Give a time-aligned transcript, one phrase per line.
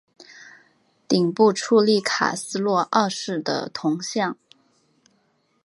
[1.07, 4.35] 顶部矗立卡洛斯二世的铜像。